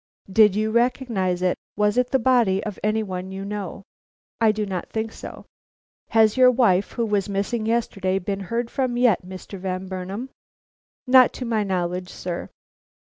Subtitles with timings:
[0.31, 1.59] "Did you recognize it?
[1.77, 3.83] Was it the body of any one you know?"
[4.39, 5.45] "I do not think so."
[6.09, 9.59] "Has your wife, who was missing yesterday, been heard from yet, Mr.
[9.59, 10.29] Van Burnam?"
[11.05, 12.49] "Not to my knowledge, sir."